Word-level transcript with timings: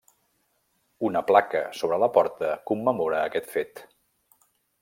Una 1.09 1.21
placa 1.27 1.61
sobre 1.81 2.01
la 2.05 2.11
porta 2.17 2.51
commemora 2.71 3.23
aquest 3.29 3.55
fet. 3.59 3.87